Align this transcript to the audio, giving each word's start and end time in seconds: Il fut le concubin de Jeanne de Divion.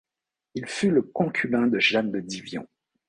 Il 0.55 0.65
fut 0.65 0.89
le 0.89 1.03
concubin 1.03 1.67
de 1.67 1.77
Jeanne 1.77 2.11
de 2.11 2.21
Divion. 2.21 2.67